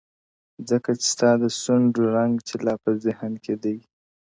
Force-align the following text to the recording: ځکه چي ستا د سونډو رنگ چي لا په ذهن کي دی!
ځکه 0.69 0.89
چي 0.99 1.05
ستا 1.13 1.29
د 1.41 1.43
سونډو 1.61 2.01
رنگ 2.17 2.33
چي 2.47 2.55
لا 2.65 2.75
په 2.83 2.89
ذهن 3.05 3.31
کي 3.43 3.55
دی! 3.63 3.77